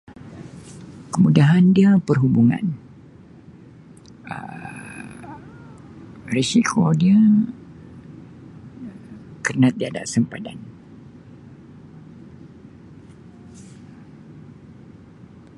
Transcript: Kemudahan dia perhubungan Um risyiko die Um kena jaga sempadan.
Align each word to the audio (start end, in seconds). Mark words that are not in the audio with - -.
Kemudahan 1.13 1.65
dia 1.77 1.91
perhubungan 2.07 2.65
Um 4.33 5.27
risyiko 6.35 6.83
die 7.01 7.13
Um 7.25 7.35
kena 9.45 9.69
jaga 9.81 10.03
sempadan. 10.13 10.59